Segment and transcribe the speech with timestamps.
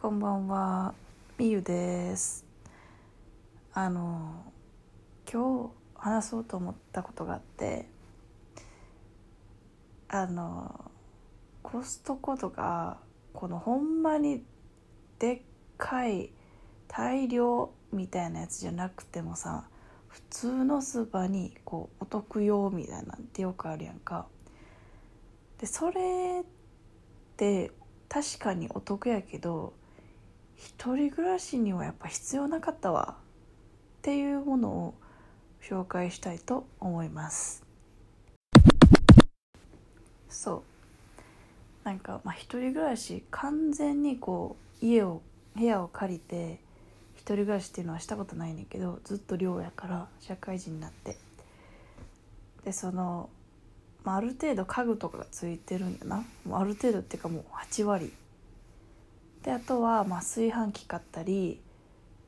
[0.00, 0.94] こんばんは、
[1.38, 2.44] みゆです。
[3.74, 4.44] あの
[5.28, 7.88] 今日話そうと思ったことがあって、
[10.06, 10.92] あの
[11.64, 12.98] コストコとか
[13.32, 14.44] このほんまに
[15.18, 15.40] でっ
[15.76, 16.30] かい
[16.86, 19.64] 大量みたいなやつじゃなくてもさ、
[20.06, 24.28] 普通のスーパーにこうお得用みたいなんてよくあるやんか。
[25.58, 26.44] でそれっ
[27.36, 27.72] て
[28.08, 29.72] 確かにお得やけど
[30.58, 33.16] 一人暮らしにはやっぱ必要なかったわ。
[33.98, 34.94] っていうものを
[35.62, 37.64] 紹介したいと思います。
[40.28, 40.62] そう。
[41.84, 45.22] なんかまあ一人暮らし完全にこう家を
[45.56, 46.60] 部屋を借りて
[47.14, 51.16] 一人暮らしっていうのはしたことないねんけどずっと寮やから社会人になって。
[52.64, 53.30] でその
[54.04, 56.24] まあ、ある程度家具とかがついてるんやな。
[56.44, 58.12] もうある程度っていうかもう8割
[59.48, 61.58] であとはまあ炊飯器買ったり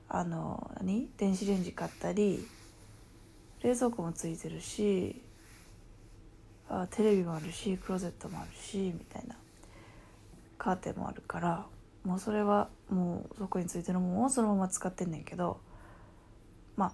[0.09, 1.07] あの何？
[1.19, 2.49] 電子レンジ買ったり
[3.63, 5.21] 冷蔵庫もついてるし
[6.71, 9.37] あテレビもあるしクローゼットもあるしみたいな
[10.57, 11.67] カーテンもあるから
[12.07, 15.61] もうそれはもうそこについてるものをそのまま使ってんねんけど
[16.79, 16.93] まあ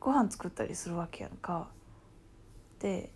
[0.00, 1.68] ご飯作ったりするわけやんか。
[2.80, 3.10] で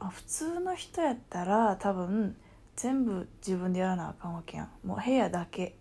[0.00, 2.36] まあ、普通の人やったら多分
[2.76, 4.70] 全部自分でやらなあかんわけやん。
[4.84, 5.76] もう部屋だけ、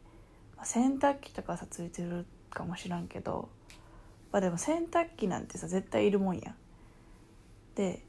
[0.63, 3.49] 洗濯機とかさついてるかもしらんけど。
[4.31, 6.55] まあでも洗濯機なんてさ絶対いるもんやん。
[7.75, 8.03] で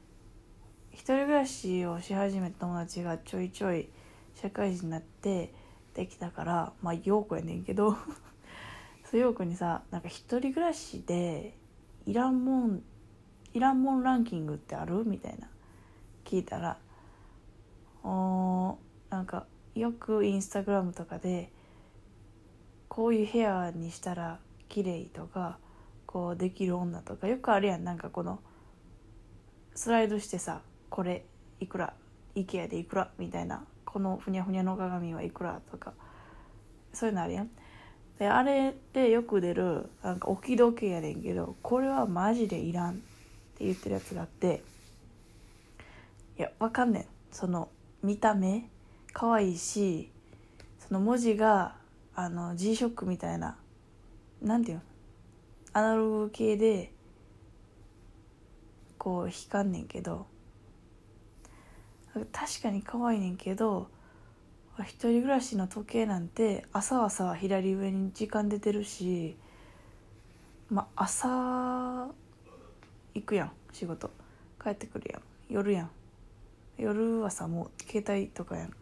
[0.91, 3.87] 一人暮らしをし始めた友達がちょいちょい
[4.35, 5.53] 社会人になって
[5.93, 7.95] できたからまあ陽子やねんけど。
[9.09, 11.55] そう陽子にさなんか一人暮らしで
[12.05, 12.83] いらんもん
[13.53, 15.05] いらんもんランキングってある？
[15.05, 15.49] みたいな。
[16.25, 16.77] 聞いたら
[18.07, 18.77] お
[19.09, 21.51] なんかよくインスタグラムとかで
[22.87, 25.57] こういう部屋にしたら綺麗とか
[26.05, 27.83] こうできる女とかよくあるやん。
[27.83, 28.39] なんかこの
[29.75, 31.25] スライドしてさこれ
[31.59, 31.93] いくら
[32.35, 33.65] IKEA でいくらみたいな。
[33.83, 35.93] このふにゃふにゃの鏡はいくらとか。
[36.93, 37.49] そういうのあるやん。
[38.19, 42.95] であれでよく出るなんか置き時計やねんけどこれはマジでいらんっ
[43.57, 44.63] て言ってるやつがあって
[46.39, 47.05] いやわかんねん。
[47.31, 47.69] その
[48.07, 48.69] 見た目
[49.11, 50.09] 可愛いし
[50.79, 51.75] その文字が
[52.15, 53.57] あの G ショックみたいな
[54.41, 54.83] なんていうの？
[55.73, 56.93] アナログ系で
[58.97, 60.25] こう光んねんけど
[62.31, 63.89] 確かに可愛いねんけど
[64.79, 69.35] 一人暮らしの時計なんて朝はさ左上に時間出てるし
[70.69, 72.07] まあ朝
[73.13, 74.09] 行くやん仕事。
[74.63, 75.21] 帰ってくるやん。
[75.49, 75.89] 夜やん。
[76.77, 78.73] 夜はさもう携帯とかやん。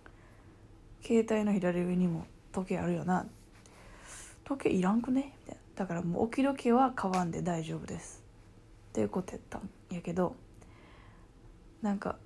[1.01, 3.25] 携帯の左上にも時計あるよな。
[4.43, 5.33] 時計いらんくね？
[5.41, 5.61] みたいな。
[5.75, 8.23] だからもう置き時計は買わんで大丈夫です。
[8.89, 10.35] っていうことやったんやけど
[11.81, 12.17] なんか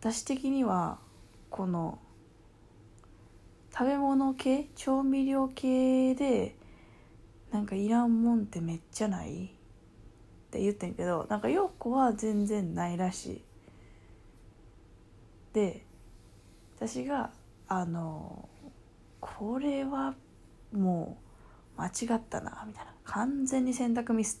[0.00, 0.98] 私的には
[1.50, 1.98] この
[3.72, 4.66] 食べ物系？
[4.74, 6.56] 調味料系で
[7.52, 9.44] なんかいらんもんってめっちゃない？
[9.44, 9.48] っ
[10.50, 13.42] て言ってんけどなんか陽子は全然ないらしい。
[15.58, 15.84] で
[16.76, 17.30] 私が
[17.66, 18.48] あの
[19.18, 20.14] これは
[20.72, 21.18] も
[21.76, 22.92] う間違ったなみたいな。
[23.02, 24.40] 完全に選択ミス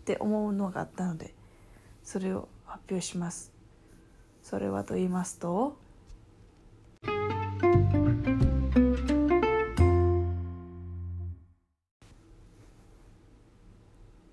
[0.00, 1.34] って思うのがあったので
[2.02, 3.52] それを発表します。
[4.42, 5.78] それはと言いますと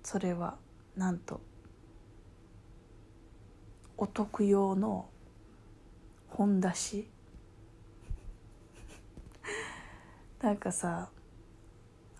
[0.02, 0.56] それは
[0.96, 1.40] なんと
[3.96, 5.06] お得用の
[6.36, 7.08] 本出し。
[10.40, 11.08] なんかさ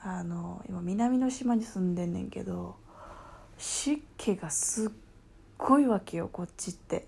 [0.00, 2.76] あの今南の島に住んでんねんけど
[3.58, 4.90] 湿気がすっ
[5.58, 7.06] ごいわけよこっちって。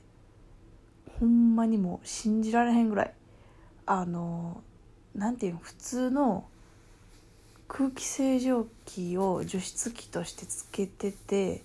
[1.21, 3.15] ほんまにもう信じられへんぐらい。
[3.87, 4.63] あの
[5.15, 6.49] なんていうの普通の
[7.69, 11.63] 空気清浄機を除湿機としてつけてて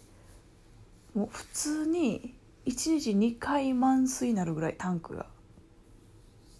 [1.16, 2.34] もう普通に
[2.69, 5.25] 1日2回満水になるぐらいタンクが。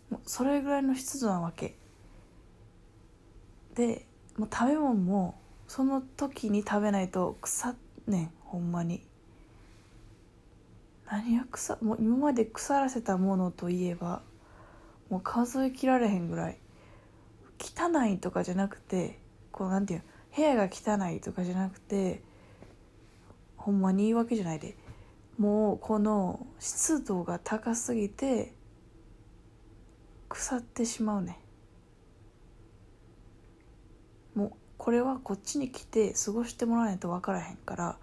[0.10, 1.76] もうそれぐらいの湿度なわけ。
[3.76, 7.76] でもう食べ物もその時に食べないと腐っ
[8.08, 8.32] ねん。
[8.44, 9.06] ほんまに。
[11.12, 14.24] 何が腐もう今まで腐らせたものといえば
[15.12, 16.58] もう数え切られへんぐらい。
[17.60, 19.20] 汚いとかじゃなくて
[19.52, 20.04] こうなんていう
[20.36, 22.24] 部屋が汚いとかじゃなくて
[23.58, 24.76] ほんまに言い訳じゃないで。
[25.40, 28.54] もうこの湿度が高すぎて
[30.28, 31.40] 腐ってしまうね。
[34.36, 37.98] もうこれはこっちに来て過ごしてもらわないと分からへんから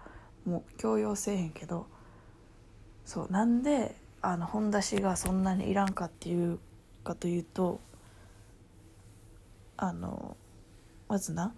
[0.45, 1.87] もう強要せえへんけど
[3.05, 6.59] そうなんであの本出しがそんなにいらんかっていう
[7.03, 7.79] かというと
[9.77, 10.35] あの
[11.07, 11.53] まずな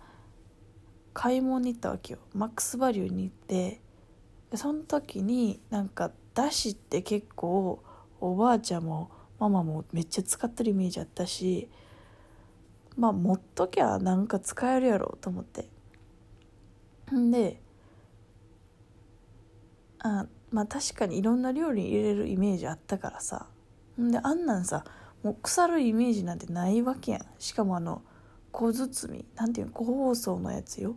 [1.13, 2.19] 買い物に行ったわけよ。
[2.33, 3.81] マックスバリューに行って
[4.55, 7.83] その時になんかだしって結構
[8.19, 11.69] おばあちゃんもママもめっちゃ使ってるイメージあったし
[12.97, 15.69] まあ持っときゃなんか使えるやろうと思って。
[17.13, 17.61] んで
[19.99, 23.47] あまあ確かにいろんな料理に入れるイメージあったからさ。
[23.99, 24.85] んであんなんさ
[25.23, 27.25] もう腐るイメージなんてないわけやん。
[27.37, 28.01] しかもあの
[28.51, 30.95] 小包なんていうの個包装のやつよ。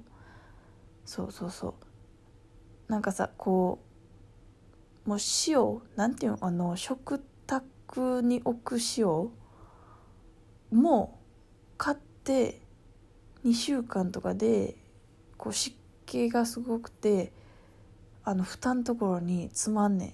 [1.04, 1.74] そうそうそう。
[2.88, 3.78] なんかさこ
[5.06, 9.30] うもう塩なんていうのあの食卓に置く塩
[10.70, 11.18] も
[11.76, 12.60] 買って
[13.44, 14.76] 2週間とかで
[15.36, 15.76] こう湿
[16.06, 17.32] 気がすごくて
[18.24, 20.12] あの蓋のところにつまんねん。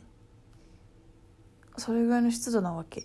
[1.77, 3.03] それぐらいの湿度なわけ。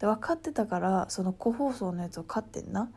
[0.00, 2.90] で分かってたからその個包装のやつを買ってんな。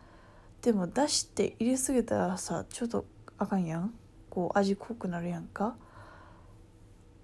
[0.62, 3.06] でも出して入れすぎたらさちょっと
[3.38, 3.94] あかんやん。
[4.38, 5.76] こう味濃くなるやんか。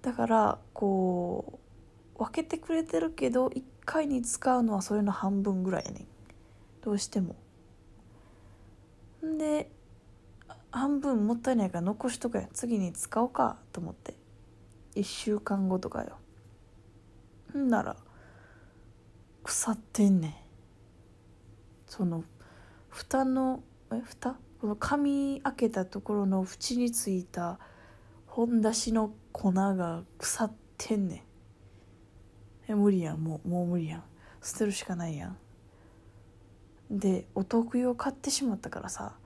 [0.02, 1.60] だからこ
[2.16, 6.06] う分けてくれてるけど1回に使うのはそれの半分ぐらいやねん。
[6.82, 7.36] どうしても。
[9.24, 9.70] んで
[10.72, 12.48] 半分もったいないから残しとくやん。
[12.52, 14.16] 次に使おうかと思って。
[14.96, 16.18] 1週間後とかよ。
[17.56, 17.96] んなら
[19.44, 20.34] 腐ってんねん。
[21.86, 22.24] その
[22.88, 23.62] 蓋の
[23.92, 24.34] え蓋？
[24.64, 27.58] この紙開けたところの縁についた
[28.26, 31.16] 本出しの粉が腐ってんね
[32.68, 32.72] ん。
[32.72, 33.18] え無理やん。
[33.22, 34.04] もうもう無理やん。
[34.40, 35.36] 捨てるしかないやん。
[36.90, 39.16] でお得意を買ってしまったからさ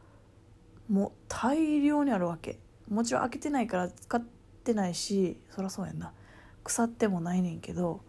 [0.88, 2.58] もう大量にあるわけ。
[2.90, 4.20] もちろん開けてないから使っ
[4.64, 6.12] てないしそりゃそうやんな。
[6.64, 8.00] 腐ってもないねんけど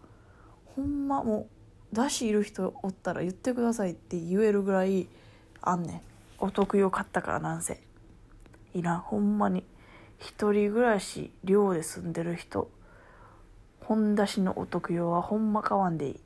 [0.64, 1.48] ほんまも
[1.92, 5.06] う出しいる人おったら言ってくださいって言えるぐらい
[5.62, 6.09] あんねん。
[6.40, 7.80] お得意を買ったからなんせ。
[8.74, 8.98] いらん。
[9.00, 9.64] ほんまに。
[10.18, 12.70] 一人暮らし寮で住んでる人。
[13.80, 16.20] 本出しのお得用はほんま買わんでいい。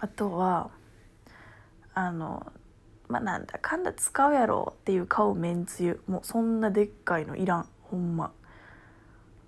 [0.00, 0.70] あとは
[1.94, 2.52] あの
[3.08, 6.02] まあなんだかんだ使うやろっていう買うめんつゆ。
[6.06, 7.68] もうそんなでっかいのいらん。
[7.82, 8.32] ほんま。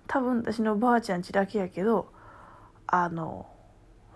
[0.07, 2.11] 多分私のばあちゃんちだけやけど
[2.87, 3.45] あの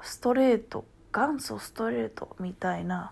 [0.02, 3.12] ストレート元祖ストレートみたいな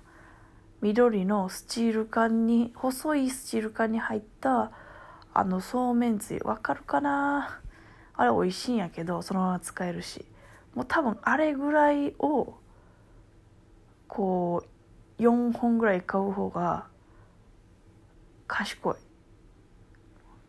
[0.81, 4.72] 緑のスチール缶に細いスチール缶に入った
[5.34, 6.40] あのそうめんつゆ。
[6.44, 7.62] わかるかな？
[8.16, 10.26] あれ美味しいんやけどそのまま使えるし。
[10.76, 12.54] もう多分あれぐらいを
[14.08, 14.64] こ
[15.20, 16.88] う4本ぐらい買う方が
[18.48, 18.96] 賢い。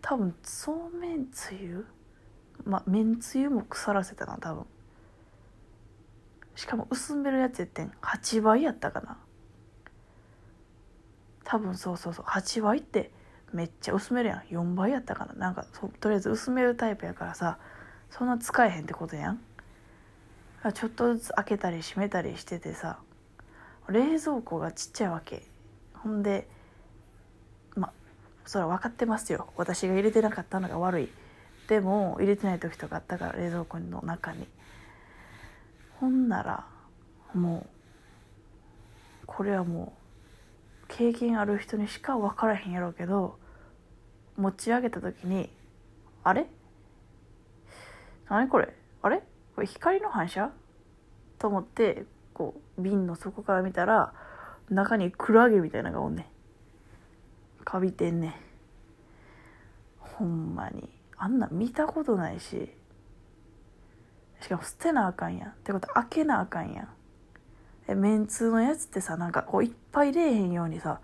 [0.00, 1.86] 多分そうめんつゆ？
[2.64, 4.64] まあめんつゆも腐らせたな多分。
[6.54, 7.92] しかも薄めるやつやってん。
[8.02, 9.18] 8倍やったかな。
[11.50, 12.24] 多分そうそうそう。
[12.26, 13.10] 8倍って
[13.52, 14.54] めっちゃ薄めるやん。
[14.54, 15.34] 4倍やったかな。
[15.34, 15.66] なんか
[15.98, 17.58] とりあえず薄めるタイプやからさ。
[18.08, 19.40] そんな使えへんってことやん。
[20.72, 23.00] ちょっとずつ開けたり閉めたりしててさ。
[23.88, 25.42] 冷蔵庫がちっちゃいわけ。
[25.94, 26.46] ほんで
[27.74, 27.92] ま
[28.46, 29.48] それは分かってますよ。
[29.56, 31.08] 私が入れてなかったのが悪い。
[31.66, 34.46] でも入れてない時とかあったから冷蔵庫の中に。
[35.98, 36.64] ほんなら
[37.34, 39.99] もうこれはもう
[40.90, 43.38] 経験ある人にしか分からへんやろうけど
[44.36, 45.48] 持ち上げた時に
[46.24, 46.46] 「あれ？
[48.28, 48.74] 何これ？
[49.00, 49.22] あれ？
[49.54, 50.50] これ光の反射?」
[51.38, 52.04] と思って
[52.34, 54.12] こう瓶の底から見たら
[54.68, 56.22] 中にクラゲみたいなのがおんね
[57.60, 57.64] ん。
[57.64, 58.34] かびてんねん。
[59.98, 60.88] ほんまに。
[61.16, 62.68] あんな見たことないし。
[64.40, 65.50] しかも捨てなあかんやん。
[65.50, 66.88] ってこと開けなあかんやん。
[67.88, 71.00] えめんつのやつってさなんかこういっぱい出えへんようにさ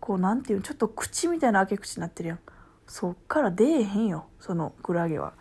[0.00, 2.38] こうなんていうのちょっと口みたいな開け口になってるやん。
[2.86, 5.34] そっから出えへんよそのクラゲは。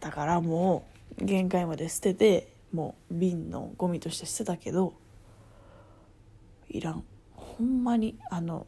[0.00, 0.86] だからも
[1.20, 4.94] う限界まで捨ててもう瓶のゴミとして捨てたけど
[6.68, 7.04] いらん。
[7.34, 8.66] ほんまにあの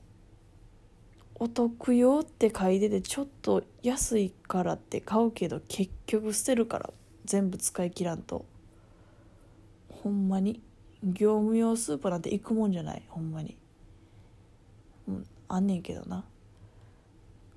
[1.37, 6.91] お得用って書いててちょっと安いからって買うけど結局捨てるから
[7.25, 8.45] 全部使い切らんと。
[10.03, 10.63] ほんまに
[11.03, 13.03] 業務用スーパーなんて行くもんじゃない。
[13.09, 13.57] ほんまに。
[15.09, 16.25] うんあんねんけどな。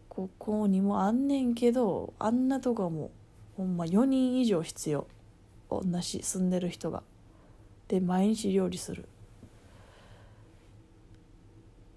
[0.10, 3.12] ここにもあんねんけどあんなとこも
[3.58, 5.08] ほんま4人以上必要。
[5.70, 7.04] 同じ住んでる人が。
[7.88, 9.08] で毎日料理する。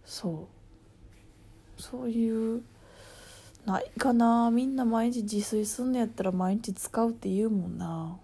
[0.05, 0.49] そ
[1.79, 1.83] う。
[1.83, 2.63] そういう
[3.67, 4.51] ないかな。
[4.51, 8.19] みんな毎日自炊すんのやったら毎日使うって言うもんな。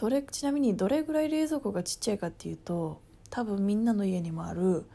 [0.00, 4.86] どれちなみにどれぐらい冷蔵庫がちっちゃいかっていうと多分みんなの家にもある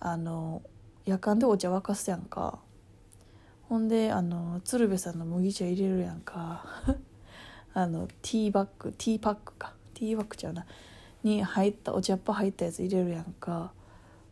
[0.00, 0.62] あの
[1.04, 2.58] 夜間でお茶沸かすやんか。
[3.68, 6.64] ほんであの鶴瓶さんの麦茶入れるやんか。
[7.72, 9.74] あのティーバッグティーパックか。
[9.94, 10.66] ティーバッグちゃうな。
[11.22, 13.72] に入ったお茶っ葉入ったやつ入れるやんか。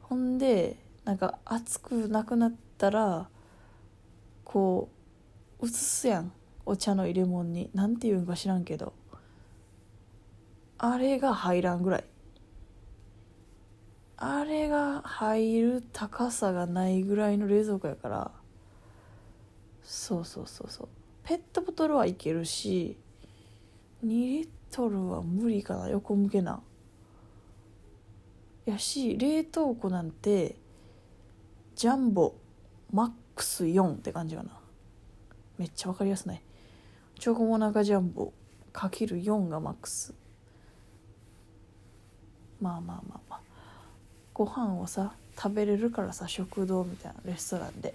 [0.02, 3.28] ほんでなんか熱くなくなったら
[4.42, 4.88] こ
[5.60, 6.32] う移すやん。
[6.66, 7.70] お茶の入れ物に。
[7.74, 8.92] 何て言うんか知らんけど。
[10.82, 12.04] あれが入らんぐらい。
[14.16, 18.30] あれが入る高さがないぐらいの冷蔵庫やから。
[19.82, 20.88] そうそうそうそう。
[21.22, 22.96] ペットボトルはいけるし
[24.04, 25.90] 2リットルは無理かな。
[25.90, 26.62] 横向けな。
[28.64, 30.56] やし冷凍庫なんて
[31.76, 32.36] ジャンボ
[32.90, 34.58] マックス4って感じかな。
[35.58, 36.42] めっちゃ分かりやすない。
[37.18, 38.32] チョコモナカジャンボ
[38.72, 40.14] かける4がマックス。
[42.60, 43.40] まあまあまあまあ。
[44.34, 47.94] ご飯をさ食べれるからさ食堂みたいなレストランで。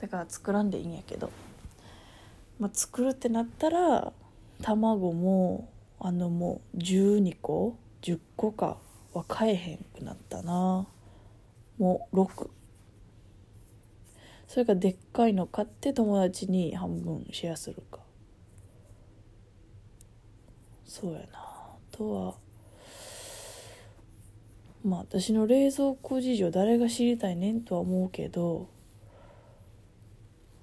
[0.00, 1.30] だから作らんでいいんやけど、
[2.58, 4.12] まあ、作るってなったら
[4.60, 5.68] 卵も
[6.00, 8.78] あのもう12個10個か
[9.14, 10.86] は買えへんくなったな。
[11.78, 12.48] もう6
[14.48, 18.00] それかでっかいの買って友達に半分シェアするか。
[20.84, 21.26] そうやな。
[21.32, 22.34] あとは
[24.84, 28.68] まあ私の冷蔵庫事情誰が知りたいねんとは思うけど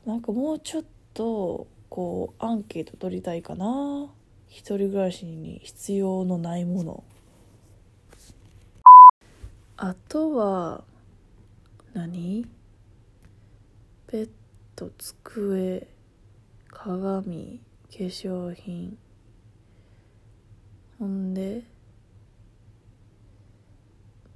[0.06, 0.84] なんかもうちょっ
[1.14, 4.10] とこうアンケート取りたいかな。
[4.48, 7.04] 一人暮らしに必要のないもの。
[9.78, 10.84] あとは
[11.94, 12.48] 何？
[14.12, 14.30] ベッ
[14.76, 15.88] ド机
[16.70, 17.62] 鏡
[17.92, 18.98] 化粧品。
[20.98, 21.64] ほんで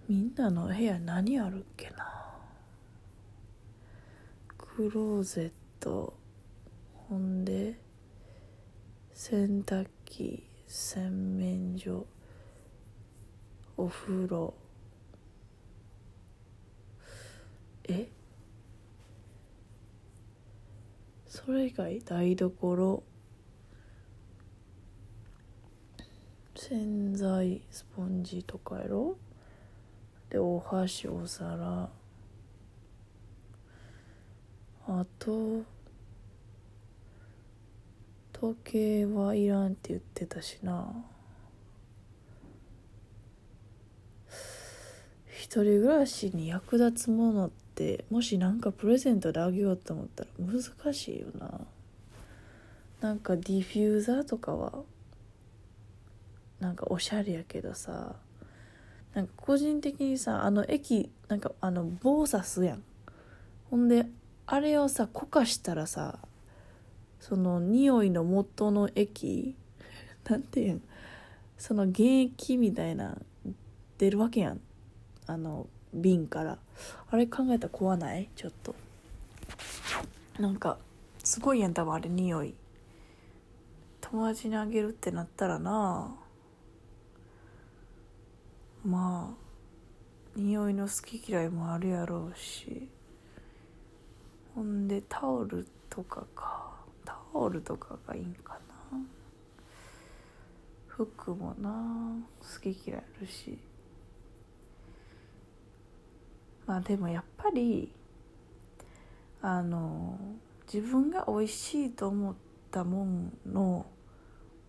[0.10, 2.06] みんなの部屋何あるっけな？
[4.58, 6.14] クローゼット。
[7.10, 7.80] ほんで
[9.14, 12.06] 洗濯機洗面所
[13.78, 14.54] お風呂。
[17.86, 18.10] え？
[21.28, 23.04] それ以外台所。
[26.56, 29.18] 洗剤スポンジとかやろ？
[30.34, 31.88] でお箸お皿。
[34.88, 35.62] あと
[38.34, 40.92] 時計はいらんって言ってたしな。
[45.30, 51.62] 一人暮らしに役立つものってもし何かプレゼントであげようと思ったら難しいよな。
[53.02, 54.82] なんかディフューザーとかは
[56.60, 58.16] なんかおしゃれやけどさ。
[59.14, 62.84] なんか個人的にさあの液なんかあの棒刺すやん。
[63.70, 64.06] ほんで
[64.46, 66.20] あれをさ固化したらさ
[67.20, 69.56] その匂いの元の液
[70.30, 70.84] なんていうん
[71.58, 73.18] その原液みたいな
[73.98, 74.62] 出るわけやん。
[75.28, 76.58] あの瓶から。
[77.10, 78.30] あれ考えたら怖ない？
[78.36, 78.76] ちょっと。
[80.40, 80.78] なんか
[81.24, 82.54] すごいやん多分あれ匂い。
[84.02, 86.14] 友達にあげるってなったらな。
[86.20, 86.23] あ
[88.86, 89.44] まあ
[90.36, 92.90] 匂いの好き嫌いもあるやろうし。
[94.56, 96.74] ほんでタオルとかか。
[97.06, 98.54] タオルとかがいいんか
[98.92, 99.00] な。
[100.88, 101.72] 服もな
[102.40, 103.58] 好き嫌いあるし。
[106.66, 107.92] まあでもやっぱり
[109.42, 110.18] あの
[110.72, 112.36] 自分が美味しいと思っ
[112.72, 113.86] たもんの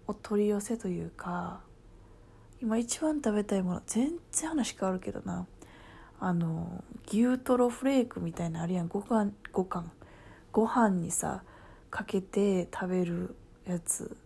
[0.07, 1.61] お取り寄せというか
[2.61, 5.47] 今一番食べたいもの全然話変わるけどな。
[6.21, 8.89] あの牛トロフレークみたいなあるやん。
[8.89, 9.91] ご飯ご飯。
[10.53, 11.43] ご飯にさ
[11.91, 13.35] かけて食べる
[13.67, 14.17] やつ。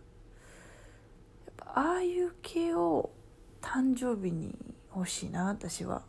[1.47, 3.09] やっぱああいう系を
[3.61, 4.55] 誕生日に
[4.95, 6.03] 欲しいな私は。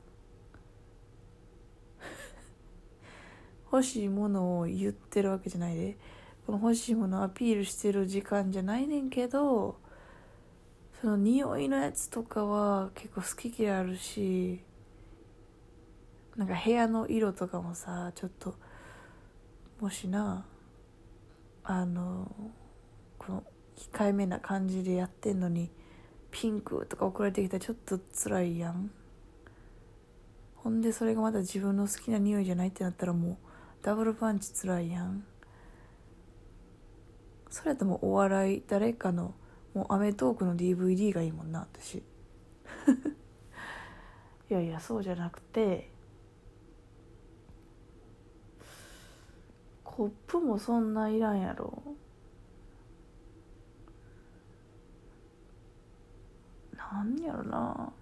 [3.73, 5.97] 欲しいものを言ってるわけじゃないで。
[6.51, 9.77] この欲しいものをアピールしてる時間じゃないねんけど
[11.01, 14.61] その匂いのやつとかは結構好き嫌いあるし
[16.37, 18.55] なんか部屋の色とかもさちょっと
[19.81, 20.45] もしな
[21.65, 22.31] あの
[23.19, 23.45] この
[23.77, 25.71] 控えめな感じでやってんのに
[26.31, 28.91] ピンクとか送られてきたらちょっと辛いやん。
[30.57, 33.37] ほんでそれがまた自分の好きな匂いじゃないってなったらもう
[33.83, 35.25] ダブルパンチつらいやん。
[37.49, 39.35] それともお笑い誰かの
[39.75, 41.99] もう『アメトーク』の DVD がいいもんな私。
[44.51, 45.91] いやいやそうじゃなくて
[49.85, 51.83] コップもそんないらんやろ。
[56.77, 57.93] なんやろな。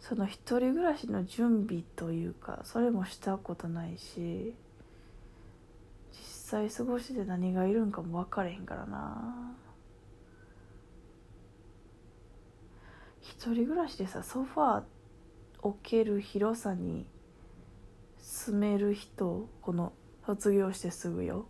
[0.00, 4.54] その一人暮らしの準備というかそれもしたことないし
[6.12, 9.56] 実際過ごして何がいるんかも分かれへんからな。
[13.44, 14.82] 一人暮らしでさソファー
[15.60, 17.04] 置ける広さに
[18.18, 19.92] 住める人この
[20.24, 21.44] 卒業してすぐよ。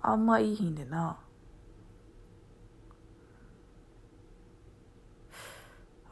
[0.00, 1.18] あんまいいひんでな。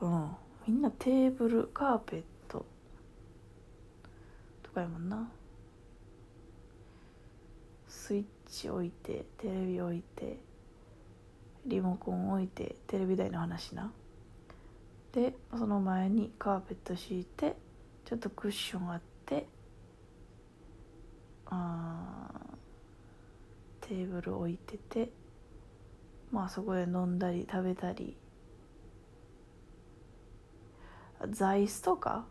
[0.02, 0.28] うん。
[0.66, 2.66] みんなテーブルカーペット
[4.62, 5.30] とかやもんな。
[7.88, 10.38] スイッチ置いてテレビ置いて
[11.64, 13.90] リモコン置いてテレビ台の話な。
[15.12, 17.56] でその前にカーペット敷いて
[18.04, 19.46] ちょっとクッションあって
[21.46, 22.28] あ
[23.80, 25.10] テーブル置いてて
[26.30, 28.16] まあそこで飲んだり食べたり
[31.30, 32.26] 座椅子とか？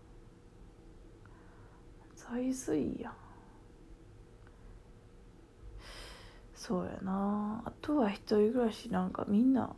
[2.15, 3.13] 座椅子いいやん。
[6.55, 7.63] そうやな。
[7.65, 9.75] あとは一人暮らしなんかみんな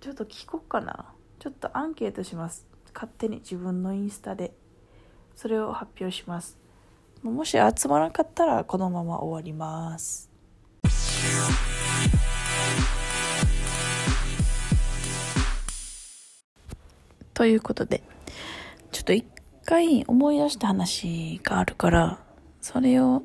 [0.00, 1.13] ちょっと聞こっかな。
[1.44, 2.66] ちょっとアンケートします。
[2.94, 4.54] 勝手に自分のインスタで。
[5.36, 6.56] それを発表します。
[7.22, 10.30] もし集まらなかったらこのまま終わります。
[17.34, 18.02] ということで
[18.90, 19.26] ちょっと一
[19.66, 22.20] 回思い出した話があるから
[22.62, 23.22] それを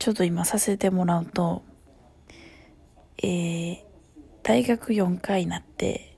[0.00, 1.62] ちょっと今させてもらうと
[3.22, 3.78] えー、
[4.42, 6.16] 大学4回になって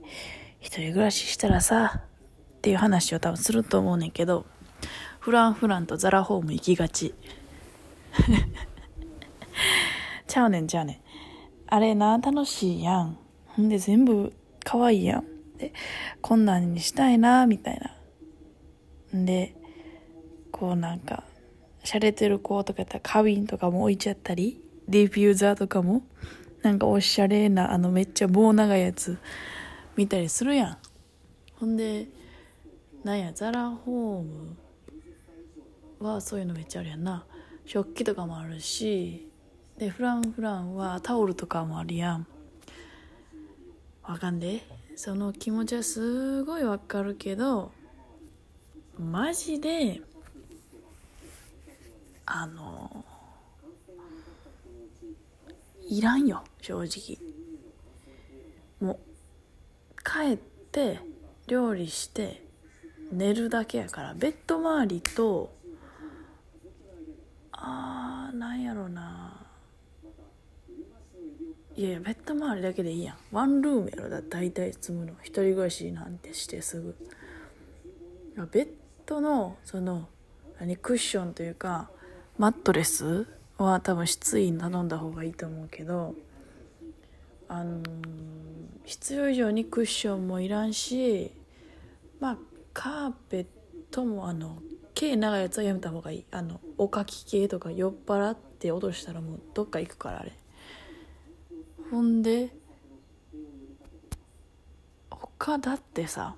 [0.60, 2.02] 一人暮らししたらさ
[2.58, 4.44] っていう話を多分すると思うねんけど
[5.20, 7.14] フランフランとザラホーム行きがち。
[10.26, 10.96] ちゃうねんちゃうねん。
[11.66, 13.18] あれな楽しいやん。
[13.46, 14.32] ほんで全部
[14.64, 15.24] 可愛いやん。
[15.58, 15.72] で
[16.22, 17.80] こんなんにしたいなみたい
[19.12, 19.18] な。
[19.18, 19.54] んで
[20.50, 21.24] こうなんか
[21.84, 26.02] 洒落てる子とかやったら花瓶とかも置いちゃったりディフューザーとかも
[26.62, 29.18] なんかおしゃれなあのめっちゃ棒長いやつ
[29.98, 30.78] 見たりするやん。
[31.56, 32.06] ほんで
[33.02, 34.56] なんやザラホーム
[35.98, 37.26] はそういうのめっちゃあるやんな。
[37.66, 39.28] 食器とかもあるし
[39.76, 42.26] でフランフランはタオルとかもあるやん。
[44.04, 44.62] わかんで。
[44.94, 47.72] その気持ちはすごいわかるけど
[49.00, 50.00] マジで
[52.24, 53.04] あの
[55.88, 57.18] いらんよ正直。
[58.80, 59.07] もう
[60.08, 60.36] 帰っ
[60.72, 61.00] て
[61.46, 62.42] 料理して
[63.12, 65.52] 寝るだけやからベッド周りと
[67.52, 69.34] あーなんやろうな。
[71.76, 73.16] いやいやベッド周りだけでいいやん。
[73.32, 74.08] ワンルームやろ。
[74.08, 75.12] だ大体積むの。
[75.22, 76.96] 一人暮らしなんてしてすぐ。
[78.52, 78.68] ベッ
[79.04, 80.08] ドのその
[80.60, 81.90] 何クッションというか
[82.36, 83.26] マットレス
[83.58, 86.14] は多分失意に頼んだ方がいいと思うけど
[87.48, 87.82] あの、
[88.84, 91.30] 必要以上にクッションもいらんし
[92.20, 92.38] まあ
[92.72, 93.46] カーペッ
[93.90, 94.62] トもあの
[94.94, 96.24] 毛長いやつはやめた方がいい。
[96.30, 100.32] あのおかき系とか酔っ払って落としたらもうどっか行くからあれ。
[101.90, 102.50] ほんで
[105.10, 106.34] 他だってさ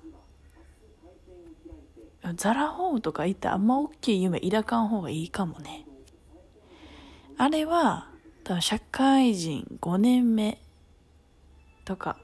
[2.35, 5.85] ザラホームとか行ってあんま大きい夢抱かん方がいいかもね。
[7.37, 8.09] あれは
[8.43, 10.61] 多分社会人5年目
[11.85, 12.17] とか。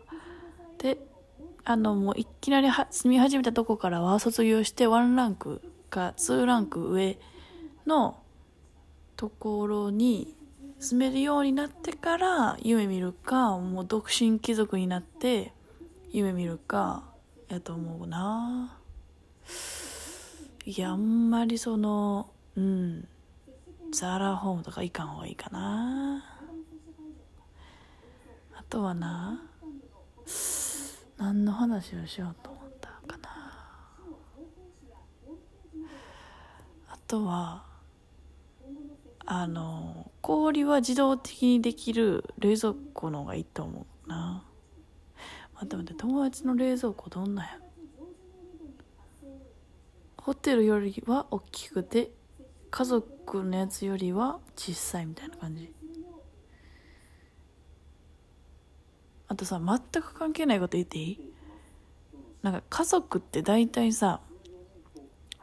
[0.78, 0.98] で
[1.64, 7.20] あのもういきなり住み始めたとこからは卒業してワンランクかツーランク上
[7.86, 8.20] の
[9.18, 10.34] ところに
[10.80, 15.52] 住めるようになってから夢見るかもう独身貴族になって
[16.12, 17.04] 夢見るか
[17.50, 18.80] やと思うな。
[20.66, 23.08] いやあんまりそのうん
[23.92, 26.37] ザラホームとか行かん方がいいかな。
[28.70, 29.42] とはな
[31.18, 33.30] 何の話をしようと思ったかな。
[36.90, 37.64] あとは
[39.26, 44.44] あの氷は自動的にできる冷蔵庫の方がいいと思うな。
[45.56, 47.60] 待って待って友達の冷蔵庫どんなや
[50.18, 52.12] ホテルよりは大きくて
[52.70, 55.74] 家族のやつよりは小さいみたいな感じ。
[59.28, 61.20] あとさ全く関係ないこと言っていい？
[62.44, 64.22] なんか家族って大体さ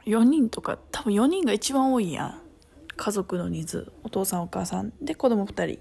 [0.06, 2.40] 4人とか多分4人が一番多いやん。
[2.96, 3.92] 家族の人数。
[4.04, 4.92] お父さんお母さん。
[5.02, 5.80] で子供2人。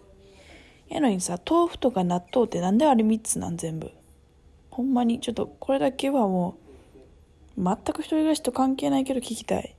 [0.89, 3.91] やのにさ豆腐とか納豆ってなんであれ3つなん全部？
[4.71, 6.57] ほんまにちょっとこれだけはも
[7.57, 9.75] う全く一人暮らしと関係ないけど聞きたい。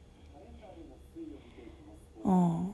[2.25, 2.71] うん。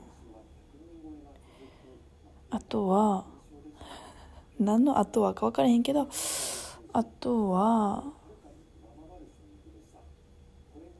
[2.51, 3.25] あとは
[4.61, 6.07] 何のあとはか分からへんけど
[6.93, 8.03] あとは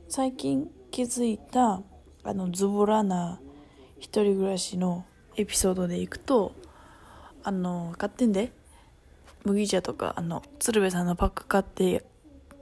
[0.10, 1.82] 最近気づいた
[2.24, 3.40] あのズボラな
[4.00, 5.06] 一人暮らしの
[5.38, 6.54] エピソードでいくと
[7.44, 8.52] あの買ってんで。
[9.44, 12.06] 麦茶とかあの鶴瓶さんのパック買って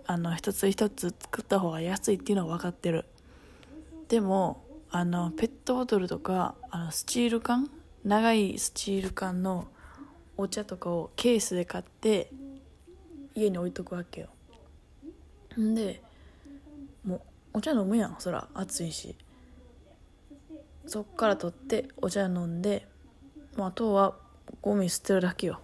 [0.08, 3.04] あの一つ一つ作った方が安いっていうのは分かってる。
[4.08, 7.70] でもあのペットボトルとかあのスチール缶？
[8.06, 9.68] 長いスチール缶の
[10.42, 12.32] お茶とかをケースで買って
[13.36, 14.28] 家に置いとくわけよ。
[15.60, 16.02] んで
[17.04, 17.22] もう
[17.56, 18.16] お茶飲むやん。
[18.20, 19.18] そら暑いし。
[20.86, 22.88] そっから取ってお茶飲んで
[23.58, 24.16] もうあとは
[24.62, 25.60] ゴミ捨てるだけよ。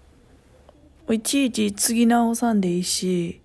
[1.10, 3.40] いちいち継ぎ直さんでいいし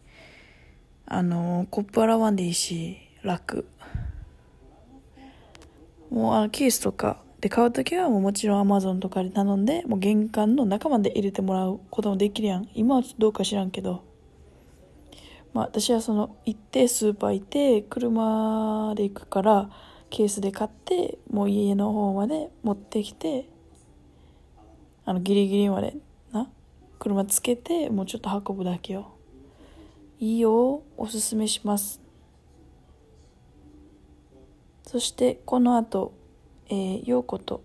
[1.06, 3.68] あのコップ洗わんでいいし楽。
[6.10, 12.68] もうあのケースとかで買う時はもうもちろんアマゾンとかで頼んでもう玄関の中まで入れてもらうこともできるやん。
[12.74, 14.02] 今はちょっとどうか知らんけど。
[15.52, 19.70] まあ私はその行ってスーパー行って車で行くから
[20.10, 23.48] ケースで買ってもう家の方まで持ってきて
[25.04, 25.96] あのギリギリまで
[26.32, 26.48] な
[26.98, 29.12] 車つけてもうちょっと運ぶだけよ。
[30.18, 32.00] いいよおすすめします。
[34.86, 36.12] そしてこの後
[36.72, 37.62] えー、ようこと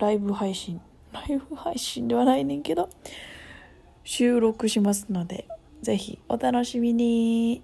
[0.00, 0.80] ライブ配信。
[1.12, 2.88] ライブ配信ではないねんけど
[4.02, 5.46] 収録しますので
[5.82, 7.62] ぜひお楽しみに。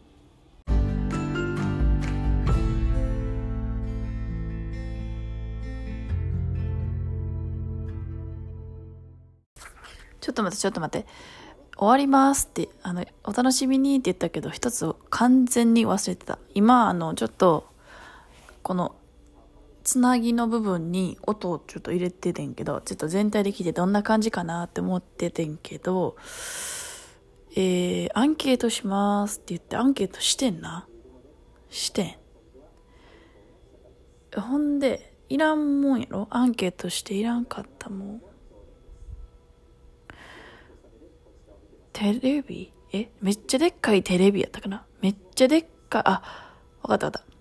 [10.20, 11.08] ちょっと待ってちょっと待って。
[11.76, 16.38] 終わりますってあのお楽しみにって言ったけど一つを完全に忘れてた。
[16.54, 17.66] 今あのちょっと
[18.62, 18.94] この
[19.86, 26.16] つなぎの部分に音をちょっと入れててんけど、ちょっと全体で聞いてどんな感じかなって思っててんけど、
[27.52, 30.88] えー、アンケートしますって言ってアンケートしてんな？
[31.70, 32.16] してん。
[34.40, 36.26] ほんで、いらんもんやろ？
[36.30, 38.22] アンケートしていらんかったもん。
[41.92, 42.72] テレビ？
[42.92, 44.84] えめっちゃでっかいテレビやったかな？
[45.00, 46.22] めっちゃでっかい、あ、
[46.82, 47.35] わかったわかった。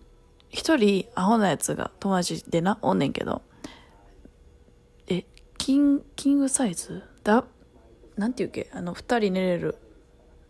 [0.56, 3.41] 一人アホなやつが友達でな、おんねんけど、
[5.08, 5.26] え、
[5.58, 7.04] キン、キングサイズ？
[7.26, 7.44] だ、
[8.15, 8.72] なんていうけ？
[8.74, 9.76] あの、二人寝れる、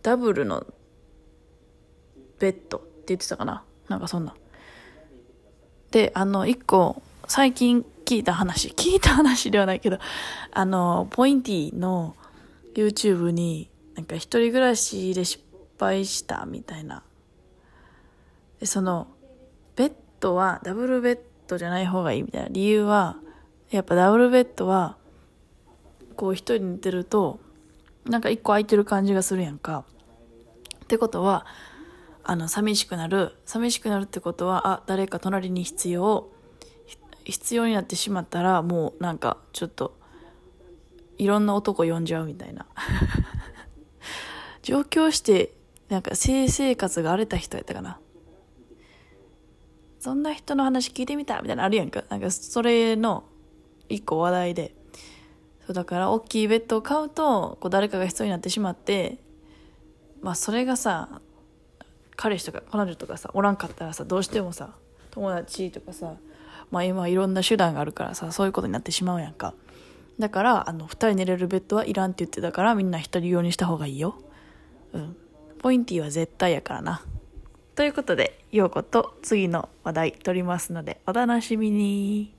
[0.04, 0.64] ダブルの
[2.38, 3.64] ベッドって言ってたかな？
[3.90, 4.36] なんかそんな。
[5.90, 9.98] で、あの、一個、最近聞いた話、聞いた話ではないけど、
[10.52, 12.16] あの、ポインティの
[12.76, 15.44] YouTube に、なんか一人暮らしで失
[15.80, 17.02] 敗したみたいな。
[18.60, 19.08] で、その、
[19.76, 23.18] ベッドはダブルベッドじゃない方がいいみたいな理由は
[23.72, 24.98] やっぱダブルベッドは
[26.16, 27.40] こう一人寝てると
[28.06, 29.84] なんか一個空いてる感じがするやんか。
[30.84, 31.46] ってことは
[32.24, 33.36] あの寂しくなる。
[33.46, 36.30] 寂しくなるってことはあ誰か隣に必要
[37.26, 39.98] 必要になってしまったらもうなんかちょっと
[41.18, 42.68] いろんな男呼んじゃうみたいな。
[44.62, 45.54] 上京して
[45.90, 48.00] なんか性生活が荒れた人やったかな。
[50.06, 52.04] そんな人の話聞いてみたみたいなあるやんか。
[52.10, 53.24] なんかそれの
[53.90, 54.76] 一個話題で。
[55.66, 59.18] そうだから大きいベッドを買うと、こう誰かが必要になってしまって、
[60.22, 61.22] まあそれがさ、
[62.16, 64.76] 彼氏とか彼女とかさ、おらんかったらさ、どうしてもさ、
[65.10, 66.14] 友達とかさ、
[66.70, 69.56] まあ今いろんな手段があるからさ、そういうことになってしまうやんか。
[70.20, 74.14] だから、あの、二人寝れるベッドはいらんって言ってたから、みんな一人用にした方がいいよ。
[74.94, 75.18] うん。
[75.58, 77.02] ポインティは絶対やからな。
[77.76, 82.35] ということで、ようこと次の話題取りますのでお楽しみに。